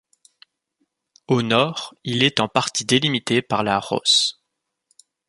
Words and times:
Au 1.27 1.43
nord, 1.43 1.93
il 2.03 2.23
est 2.23 2.39
en 2.39 2.47
partie 2.47 2.85
délimité 2.85 3.43
par 3.43 3.61
la 3.61 3.79
Rauss. 3.79 4.41